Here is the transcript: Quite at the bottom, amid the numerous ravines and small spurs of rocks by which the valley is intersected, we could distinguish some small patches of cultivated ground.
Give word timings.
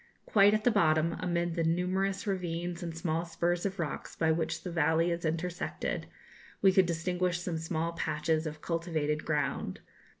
Quite 0.25 0.55
at 0.55 0.63
the 0.63 0.71
bottom, 0.71 1.15
amid 1.19 1.53
the 1.53 1.63
numerous 1.63 2.25
ravines 2.25 2.81
and 2.81 2.97
small 2.97 3.23
spurs 3.23 3.67
of 3.67 3.77
rocks 3.77 4.15
by 4.15 4.31
which 4.31 4.63
the 4.63 4.71
valley 4.71 5.11
is 5.11 5.25
intersected, 5.25 6.07
we 6.59 6.71
could 6.71 6.87
distinguish 6.87 7.39
some 7.39 7.59
small 7.59 7.93
patches 7.93 8.47
of 8.47 8.61
cultivated 8.63 9.23
ground. 9.23 9.79